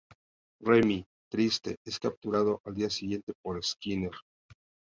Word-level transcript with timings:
Remy, 0.63 1.05
triste, 1.31 1.75
es 1.85 1.99
capturado 1.99 2.59
al 2.65 2.73
día 2.73 2.89
siguiente 2.89 3.33
por 3.43 3.63
Skinner. 3.63 4.13